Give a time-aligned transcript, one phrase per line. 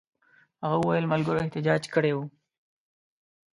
[0.63, 2.23] هغه وویل ملګرو احتجاج کړی وو.